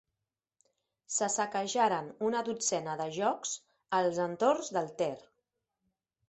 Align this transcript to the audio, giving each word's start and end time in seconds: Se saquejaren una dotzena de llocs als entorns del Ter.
Se 1.17 1.27
saquejaren 1.33 2.09
una 2.29 2.41
dotzena 2.47 2.95
de 3.03 3.07
llocs 3.19 3.53
als 3.99 4.19
entorns 4.25 4.73
del 4.79 4.91
Ter. 5.03 5.13